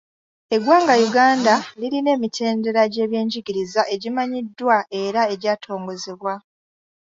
[0.55, 6.33] Eggwanga Uganda lirina emitendera gy’ebyenjigiriza egimanyiddwa era egyatongozebwa.